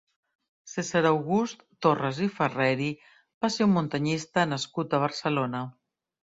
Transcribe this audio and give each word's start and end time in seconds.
Cèsar 0.69 1.01
August 1.09 1.59
Torras 1.87 2.21
i 2.27 2.29
Ferreri 2.37 2.87
va 3.45 3.51
ser 3.57 3.69
un 3.69 3.75
muntanyista 3.77 4.47
nascut 4.55 4.97
a 4.99 5.03
Barcelona. 5.07 5.63